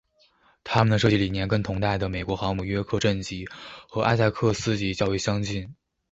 [0.63, 3.47] 它们的设计理念跟同代的美国航母约克镇级
[3.87, 5.75] 和艾塞克斯级较为相近。